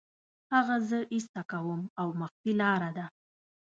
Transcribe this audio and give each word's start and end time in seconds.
هغه 0.53 0.75
زه 0.89 0.99
ایسته 1.13 1.41
کوم 1.51 1.81
او 1.99 2.07
مخفي 2.21 2.51
لاره 2.61 2.89
ده 2.97 3.05